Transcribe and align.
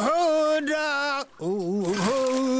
허라 0.00 1.24
우행가? 1.38 2.52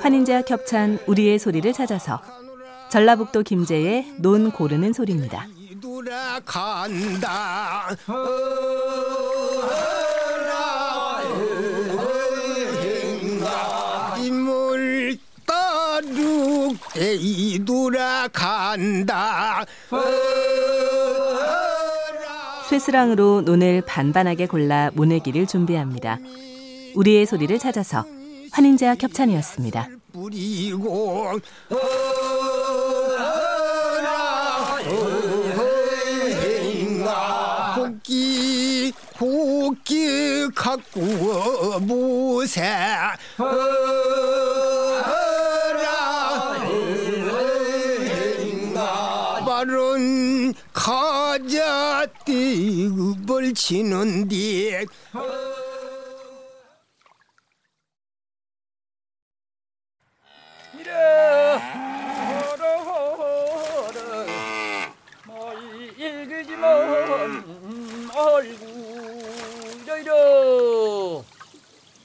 환인제와 0.00 0.42
겹찬 0.42 0.98
우리의 1.06 1.38
소리를 1.38 1.72
찾아서 1.72 2.20
전라북도 2.90 3.42
김제의 3.42 4.16
논 4.18 4.50
고르는 4.50 4.92
소리입니다. 4.92 5.46
돌아간다 5.80 7.88
따르 16.94 17.18
이 17.20 17.64
돌아간다 17.64 19.64
쇠스랑으로 22.68 23.42
논을 23.42 23.82
반반하게 23.82 24.46
골라 24.46 24.90
모내기를 24.94 25.46
준비합니다. 25.46 26.18
우리의 26.94 27.26
소리를 27.26 27.58
찾아서 27.58 28.04
환인제와 28.52 28.94
겹찬이었습니다. 28.94 29.88
뿌리고 30.12 31.38
고기 37.74 38.92
고기 39.18 40.48
갖고 40.54 41.00
무새 41.80 42.62
말은 49.64 50.52
가자 50.72 52.06
띠을 52.24 53.54
치는데 53.54 54.84
이러 60.78 61.60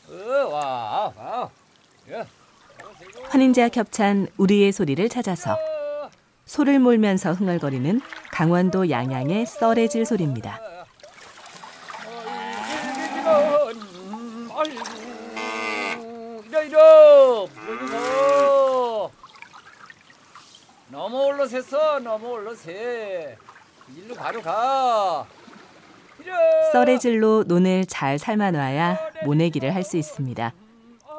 어와와. 0.09 1.49
환인제와 3.29 3.69
겹찬 3.69 4.27
우리의 4.37 4.71
소리를 4.71 5.07
찾아서 5.09 5.68
소를 6.49 6.79
몰면서 6.79 7.31
흥얼거리는 7.33 8.01
강원도 8.31 8.89
양양의 8.89 9.45
썰해질 9.45 10.03
소리입니다. 10.03 10.59
너무 20.87 21.25
올라섰어 21.27 21.99
너무 21.99 22.29
올라세 22.29 23.37
일로 23.95 24.15
바로 24.15 24.41
가. 24.41 25.27
썰해질로 26.73 27.43
논을 27.45 27.85
잘 27.85 28.17
삶아놔야 28.17 28.97
모내기를 29.23 29.75
할 29.75 29.83
수 29.83 29.97
있습니다. 29.97 30.51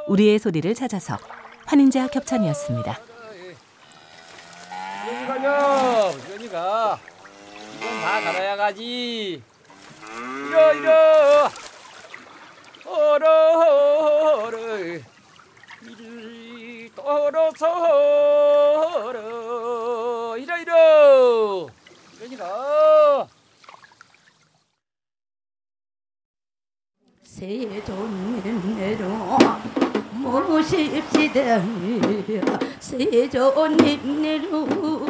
우리의 0.08 0.40
소리를 0.40 0.74
찾아서 0.74 1.16
환인제와 1.66 2.08
겹찬이었습니다. 2.08 3.09
가냐 5.26 6.12
여기가. 6.32 6.98
이건 7.76 8.00
다 8.00 8.20
갈아야 8.20 8.56
가지. 8.56 9.42
이러 10.48 10.74
이러 10.74 11.50
어러 12.86 13.28
어러 14.44 14.58
떨어서 16.94 17.66
어러 19.04 20.36
이러 20.36 20.58
이러 20.58 21.68
세존님네로 27.22 29.08
모십시다 30.12 31.62
세존님네로 32.80 34.50
모십시다. 34.66 35.09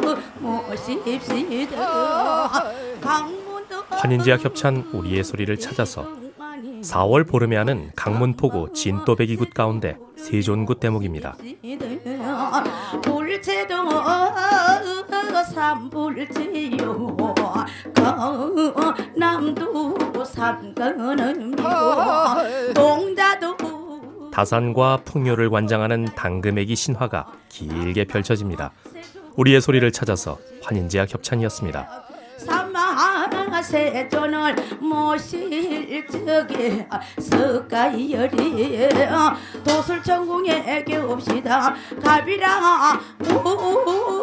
환인제와 3.89 4.37
겹찬 4.37 4.89
우리의 4.93 5.23
소리를 5.23 5.57
찾아서 5.57 6.07
4월 6.81 7.27
보름에 7.27 7.55
하는 7.57 7.91
강문포구 7.95 8.73
진또배기굿 8.73 9.53
가운데 9.53 9.97
세존굿 10.17 10.79
대목입니다. 10.79 11.35
다산과 24.31 25.01
풍요를 25.03 25.49
관장하는 25.49 26.05
당금액이 26.15 26.75
신화가 26.75 27.27
길게 27.49 28.05
펼쳐집니다. 28.05 28.71
우리의 29.41 29.59
소리를 29.59 29.91
찾아서 29.91 30.37
환인제와 30.61 31.07
겹찬이었습니다. 31.07 32.03
삼마세존을 33.17 34.55
모실 34.79 36.05
적에 36.07 36.87
석가열이 37.19 38.89
도술천궁에 39.63 40.83
겹시다. 40.83 41.73
갑이라 42.03 42.99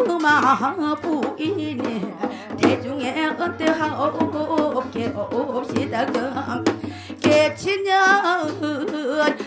우마 0.09 0.95
부인이 0.95 2.15
대중에 2.57 3.27
은퇴하옵게 3.27 5.07
옵시다. 5.09 6.07
그 6.07 7.19
개친년 7.21 8.61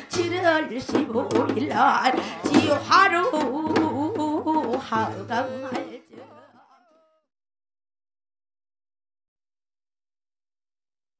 7월 0.10 0.78
15일 0.78 1.70
날 1.70 2.14
지화로 2.44 3.91
하강할 4.78 6.02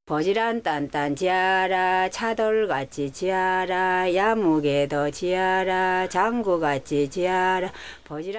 버지란 0.04 0.62
딴딴 0.62 1.16
지하라 1.16 2.10
차돌같이 2.10 3.12
지하라 3.12 4.14
야무게도 4.14 5.10
지하라 5.10 6.08
장구같이 6.10 7.08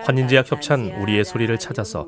딴딴 0.03 0.43
겹찬 0.43 0.83
지하라, 0.83 1.01
우리의 1.01 1.25
소리를 1.25 1.57
찾아서 1.57 2.07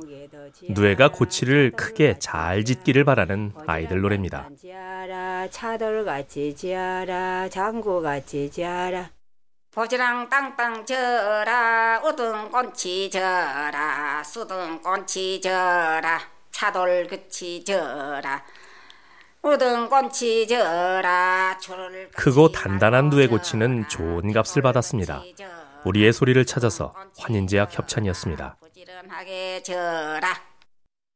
누에가 0.69 1.09
고치를 1.09 1.71
크게 1.71 2.17
잘 2.19 2.63
짓기를 2.63 3.05
바라는 3.05 3.53
아이들 3.65 4.01
노래입니다. 4.01 4.49
차돌같이 5.49 6.55
지하라 6.55 7.49
장구같이 7.49 8.51
지하라 8.51 9.14
보지랑 9.75 10.29
땅땅 10.29 10.85
져라 10.85 11.99
우등 12.01 12.49
꽃이 12.49 13.09
져라 13.09 14.23
수등 14.23 14.81
꽃이 14.81 15.41
져라 15.41 16.21
차돌 16.49 17.07
그치 17.07 17.61
져라 17.65 18.41
우등 19.41 19.89
꽃이 19.89 20.47
져라 20.47 21.59
크고 22.15 22.53
단단한 22.53 23.09
누에 23.09 23.27
고치는 23.27 23.89
좋은 23.89 24.31
값을 24.31 24.61
받았습니다. 24.61 25.21
우리의 25.83 26.13
소리를 26.13 26.45
찾아서 26.45 26.93
환인제와 27.19 27.67
협찬이었습니다. 27.69 28.55
부지런하게 28.61 29.61
져라 29.61 30.29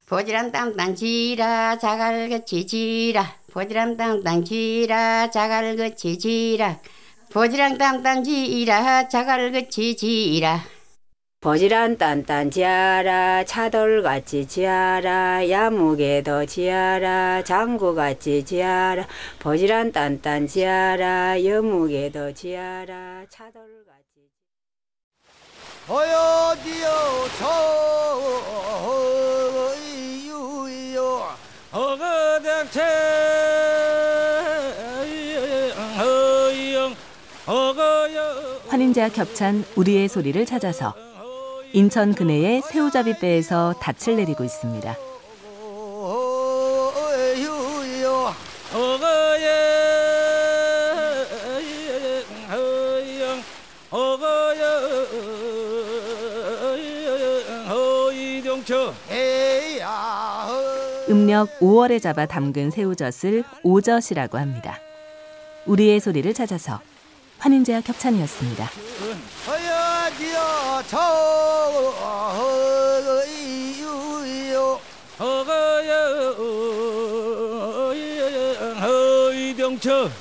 보지람 0.06 0.52
땅땅 0.52 0.96
지라 0.96 1.78
자갈같이 1.78 2.68
지라 2.68 3.26
보지람 3.54 3.96
땅땅 3.96 4.44
지라 4.44 5.30
자갈같이 5.30 6.20
지라 6.20 6.78
보지람 7.32 7.78
땅땅 7.78 8.24
지라 8.24 9.08
자갈같이 9.08 9.96
지라. 9.96 10.62
버지란 11.42 11.98
딴딴 11.98 12.52
지하라 12.52 13.46
차돌같이 13.46 14.46
지하라 14.46 15.48
야무게도 15.48 16.48
지하라 16.48 17.44
장구같이 17.44 18.44
지하라. 18.44 19.08
버지란 19.38 19.92
딴딴 19.92 20.48
지하라 20.48 21.46
여무게도 21.46 22.34
지하라 22.34 23.24
차돌같이 23.30 24.28
어여디여 25.88 26.88
저 27.40 27.79
3인자 38.90 39.14
겹찬 39.14 39.64
우리의 39.76 40.08
소리를 40.08 40.44
찾아서 40.46 40.94
인천 41.74 42.14
근해의 42.14 42.62
새우잡이 42.64 43.20
배에서 43.20 43.76
닻을 43.80 44.16
내리고 44.16 44.44
있습니다. 44.44 44.96
음력 61.10 61.60
5월에 61.60 62.02
잡아 62.02 62.26
담근 62.26 62.72
새우젓을 62.72 63.44
오젓이라고 63.64 64.38
합니다. 64.38 64.80
우리의 65.66 66.00
소리를 66.00 66.34
찾아서 66.34 66.80
환인제와 67.40 67.82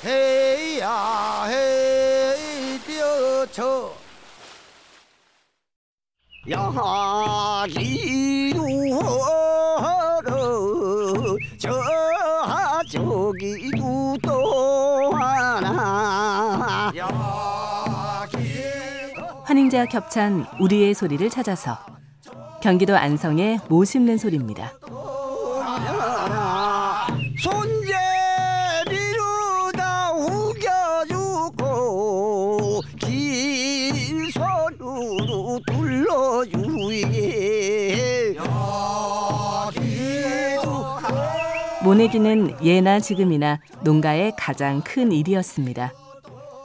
헤야 0.05 1.45
저 3.51 3.91
야기루허러 6.49 7.09
저 11.57 11.69
저기도 12.89 14.17
환인제와 19.45 19.85
협찬 19.89 20.45
우리의 20.59 20.93
소리를 20.93 21.29
찾아서 21.29 21.77
경기도 22.61 22.97
안성의 22.97 23.59
모 23.69 23.85
심는 23.85 24.17
소리입니다. 24.17 24.73
손재비로다 28.89 30.11
우겨주고 31.53 31.61
긴 32.99 34.29
손으로 34.31 35.59
둘러주게 35.67 37.09
모내기는 41.83 42.63
예나 42.63 42.99
지금이나 42.99 43.59
농가의 43.81 44.33
가장 44.37 44.81
큰 44.81 45.11
일이었습니다. 45.11 45.93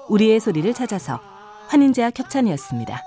우리의 0.09 0.41
소리를 0.41 0.73
찾아서 0.75 1.21
환인제와 1.69 2.11
협찬이었습니다. 2.15 3.01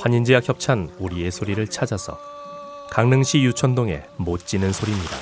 환인제와 0.00 0.40
협찬 0.42 0.90
우리의 0.98 1.30
소리를 1.30 1.66
찾아서 1.68 2.18
강릉시 2.90 3.42
유천동의 3.42 4.02
못 4.16 4.46
지는 4.46 4.72
소리입니다. 4.72 5.14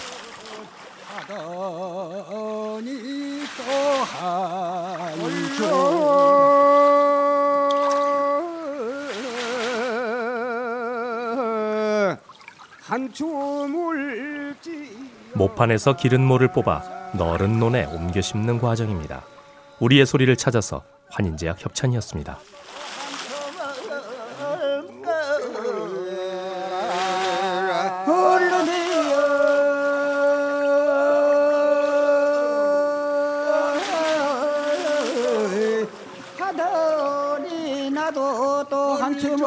하더니 1.27 3.43
또한 3.57 5.19
춤을 5.57 5.69
한 12.81 13.13
춤을 13.13 14.55
지 14.61 14.97
모판에서 15.35 15.97
기른 15.97 16.25
모를 16.25 16.53
뽑아 16.53 17.11
너른 17.15 17.59
논에 17.59 17.87
옮겨 17.87 18.21
심는 18.21 18.61
과정입니다. 18.61 19.23
우리의 19.81 20.07
소리를 20.07 20.37
찾아서 20.37 20.85
환인제약 21.11 21.65
협찬이었습니다. 21.65 22.39
나도 38.09 38.65
또 38.71 38.95
한춤을 38.95 39.45